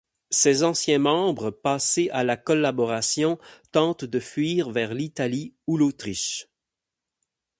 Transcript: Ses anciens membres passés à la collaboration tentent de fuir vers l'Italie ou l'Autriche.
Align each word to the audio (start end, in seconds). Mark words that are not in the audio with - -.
Ses 0.31 0.63
anciens 0.63 0.97
membres 0.97 1.51
passés 1.51 2.09
à 2.09 2.23
la 2.23 2.35
collaboration 2.35 3.37
tentent 3.71 4.03
de 4.03 4.19
fuir 4.19 4.71
vers 4.71 4.95
l'Italie 4.95 5.53
ou 5.67 5.77
l'Autriche. 5.77 6.49